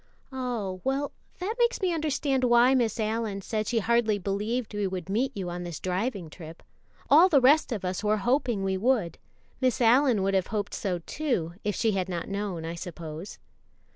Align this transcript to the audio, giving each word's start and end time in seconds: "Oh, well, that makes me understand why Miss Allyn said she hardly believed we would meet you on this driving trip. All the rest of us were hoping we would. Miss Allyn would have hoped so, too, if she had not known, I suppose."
"Oh, 0.31 0.81
well, 0.83 1.11
that 1.37 1.53
makes 1.59 1.79
me 1.79 1.93
understand 1.93 2.43
why 2.43 2.73
Miss 2.73 2.99
Allyn 2.99 3.41
said 3.41 3.67
she 3.67 3.77
hardly 3.77 4.17
believed 4.17 4.73
we 4.73 4.87
would 4.87 5.09
meet 5.09 5.31
you 5.37 5.51
on 5.51 5.61
this 5.61 5.79
driving 5.79 6.27
trip. 6.27 6.63
All 7.07 7.29
the 7.29 7.39
rest 7.39 7.71
of 7.71 7.85
us 7.85 8.03
were 8.03 8.17
hoping 8.17 8.63
we 8.63 8.77
would. 8.77 9.19
Miss 9.61 9.79
Allyn 9.79 10.23
would 10.23 10.33
have 10.33 10.47
hoped 10.47 10.73
so, 10.73 11.01
too, 11.05 11.53
if 11.63 11.75
she 11.75 11.91
had 11.91 12.09
not 12.09 12.27
known, 12.27 12.65
I 12.65 12.73
suppose." 12.73 13.37